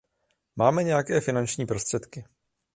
[0.55, 2.25] Máme nějaké finanční prostředky.